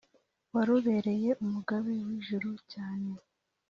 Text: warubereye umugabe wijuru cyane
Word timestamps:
warubereye 0.53 1.29
umugabe 1.43 1.91
wijuru 2.05 2.49
cyane 2.71 3.11